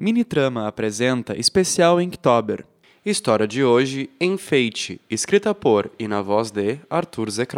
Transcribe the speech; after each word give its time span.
Minitrama 0.00 0.68
apresenta 0.68 1.36
especial 1.36 2.00
Inktober. 2.00 2.64
História 3.04 3.48
de 3.48 3.64
hoje, 3.64 4.08
Enfeite, 4.20 5.00
escrita 5.10 5.52
por 5.52 5.90
e 5.98 6.06
na 6.06 6.22
voz 6.22 6.52
de 6.52 6.78
Arthur 6.88 7.28
Z. 7.28 7.48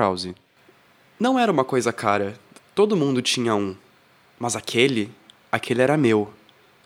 Não 1.19 1.39
era 1.39 1.53
uma 1.53 1.67
coisa 1.67 1.93
cara, 1.93 2.41
todo 2.75 2.97
mundo 2.97 3.21
tinha 3.21 3.55
um. 3.55 3.77
Mas 4.39 4.57
aquele, 4.57 5.13
aquele 5.53 5.83
era 5.83 5.99
meu. 5.99 6.33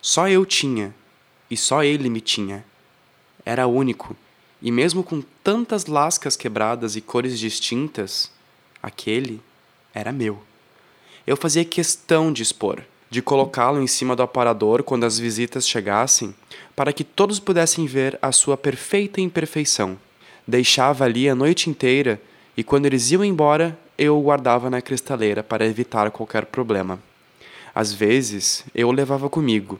Só 0.03 0.29
eu 0.29 0.45
tinha, 0.45 0.93
e 1.49 1.57
só 1.57 1.85
ele 1.85 2.09
me 2.11 2.21
tinha. 2.21 2.65
Era 3.47 3.69
único, 3.69 4.17
e 4.61 4.73
mesmo 4.73 5.05
com 5.05 5.23
tantas 5.45 5.87
lascas 5.87 6.35
quebradas 6.37 6.97
e 6.97 7.01
cores 7.01 7.39
distintas, 7.39 8.29
aquele 8.83 9.41
era 9.95 10.11
meu. 10.11 10.43
Eu 11.25 11.37
fazia 11.37 11.65
questão 11.65 12.33
de 12.33 12.43
expor 12.43 12.83
de 13.15 13.23
colocá-lo 13.23 13.81
em 13.81 13.87
cima 13.87 14.17
do 14.17 14.25
aparador 14.25 14.83
quando 14.83 15.05
as 15.05 15.21
visitas 15.21 15.69
chegassem, 15.69 16.35
para 16.75 16.93
que 16.93 17.05
todos 17.05 17.39
pudessem 17.39 17.87
ver 17.87 18.19
a 18.21 18.33
sua 18.33 18.57
perfeita 18.57 19.21
imperfeição. 19.21 19.97
Deixava 20.45 21.05
ali 21.05 21.29
a 21.29 21.35
noite 21.35 21.71
inteira 21.71 22.21
e 22.57 22.65
quando 22.65 22.87
eles 22.87 23.13
iam 23.13 23.25
embora, 23.25 23.79
eu 23.97 24.19
o 24.19 24.23
guardava 24.23 24.69
na 24.69 24.83
cristaleira 24.83 25.45
para 25.45 25.65
evitar 25.65 26.11
qualquer 26.11 26.47
problema. 26.47 26.99
Às 27.73 27.93
vezes, 27.93 28.65
eu 28.75 28.89
o 28.89 28.93
levava 28.93 29.31
comigo, 29.31 29.79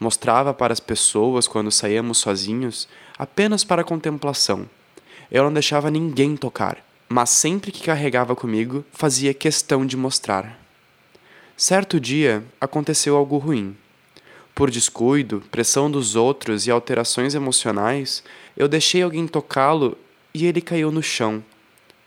mostrava 0.00 0.52
para 0.52 0.72
as 0.72 0.80
pessoas 0.80 1.46
quando 1.46 1.70
saíamos 1.70 2.18
sozinhos, 2.18 2.88
apenas 3.16 3.62
para 3.62 3.84
contemplação. 3.84 4.68
Eu 5.30 5.44
não 5.44 5.52
deixava 5.52 5.88
ninguém 5.88 6.36
tocar, 6.36 6.84
mas 7.08 7.30
sempre 7.30 7.70
que 7.70 7.84
carregava 7.84 8.34
comigo, 8.34 8.84
fazia 8.92 9.32
questão 9.32 9.86
de 9.86 9.96
mostrar. 9.96 10.61
Certo 11.64 12.00
dia 12.00 12.42
aconteceu 12.60 13.16
algo 13.16 13.38
ruim. 13.38 13.76
Por 14.52 14.68
descuido, 14.68 15.44
pressão 15.48 15.88
dos 15.88 16.16
outros 16.16 16.66
e 16.66 16.72
alterações 16.72 17.36
emocionais, 17.36 18.24
eu 18.56 18.66
deixei 18.66 19.00
alguém 19.00 19.28
tocá-lo 19.28 19.96
e 20.34 20.44
ele 20.44 20.60
caiu 20.60 20.90
no 20.90 21.00
chão, 21.00 21.40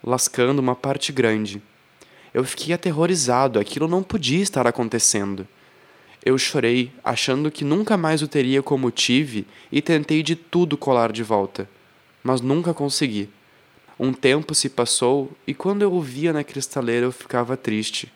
lascando 0.03 0.59
uma 0.59 0.76
parte 0.76 1.14
grande. 1.14 1.61
Eu 2.33 2.44
fiquei 2.44 2.76
aterrorizado, 2.76 3.58
aquilo 3.58 3.88
não 3.88 4.03
podia 4.03 4.44
estar 4.44 4.67
acontecendo. 4.67 5.48
Eu 6.26 6.38
chorei, 6.38 6.92
achando 7.02 7.50
que 7.50 7.64
nunca 7.64 7.95
mais 7.95 8.22
o 8.22 8.28
teria 8.28 8.61
como 8.61 8.92
tive, 8.92 9.48
e 9.72 9.81
tentei 9.81 10.22
de 10.22 10.36
tudo 10.36 10.76
colar 10.76 11.14
de 11.14 11.23
volta, 11.23 11.66
mas 12.22 12.42
nunca 12.42 12.73
consegui. 12.73 13.30
Um 13.98 14.11
tempo 14.11 14.53
se 14.53 14.67
passou 14.67 15.31
e 15.48 15.53
quando 15.53 15.81
eu 15.81 15.94
o 15.94 16.02
via 16.02 16.33
na 16.33 16.44
cristaleira 16.44 17.06
eu 17.06 17.11
ficava 17.14 17.56
triste 17.56 18.11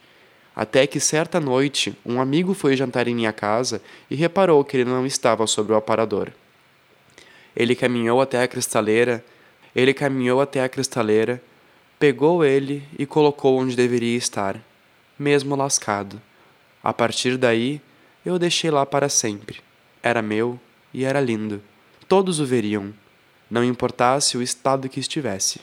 até 0.55 0.85
que 0.85 0.99
certa 0.99 1.39
noite 1.39 1.95
um 2.05 2.19
amigo 2.19 2.53
foi 2.53 2.75
jantar 2.75 3.07
em 3.07 3.15
minha 3.15 3.31
casa 3.31 3.81
e 4.09 4.15
reparou 4.15 4.63
que 4.63 4.77
ele 4.77 4.89
não 4.89 5.05
estava 5.05 5.47
sobre 5.47 5.73
o 5.73 5.75
aparador. 5.75 6.31
Ele 7.55 7.75
caminhou 7.75 8.21
até 8.21 8.41
a 8.41 8.47
cristaleira, 8.47 9.23
ele 9.75 9.93
caminhou 9.93 10.41
até 10.41 10.63
a 10.63 10.69
cristaleira, 10.69 11.41
pegou 11.97 12.43
ele 12.43 12.83
e 12.97 13.05
colocou 13.05 13.59
onde 13.59 13.75
deveria 13.75 14.17
estar, 14.17 14.59
mesmo 15.17 15.55
lascado. 15.55 16.21
A 16.83 16.93
partir 16.93 17.37
daí, 17.37 17.81
eu 18.25 18.35
o 18.35 18.39
deixei 18.39 18.71
lá 18.71 18.85
para 18.85 19.09
sempre. 19.09 19.61
Era 20.01 20.21
meu 20.21 20.59
e 20.93 21.03
era 21.03 21.19
lindo. 21.19 21.61
Todos 22.07 22.39
o 22.39 22.45
veriam, 22.45 22.93
não 23.49 23.63
importasse 23.63 24.37
o 24.37 24.41
estado 24.41 24.87
que 24.87 24.99
estivesse. 24.99 25.59